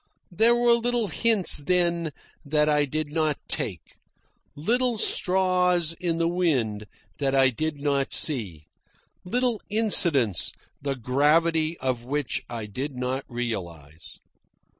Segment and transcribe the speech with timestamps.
[0.31, 2.11] There were little hints then
[2.43, 3.97] that I did not take,
[4.55, 6.87] little straws in the wind
[7.19, 8.65] that I did not see,
[9.23, 14.17] little incidents the gravity of which I did not realise.